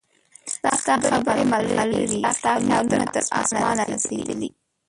ستا 0.53 0.93
خبرې 1.11 1.43
مرغلرې 1.51 2.19
ستا 2.37 2.51
خیالونه 2.63 3.05
تر 3.13 3.23
اسمانه 3.41 3.83
رسیدلي 3.93 4.49